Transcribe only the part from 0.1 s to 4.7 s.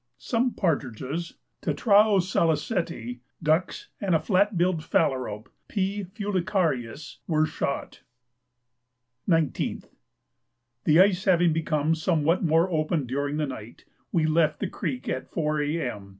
Some partridges (tetrao saliceti), ducks, and a flat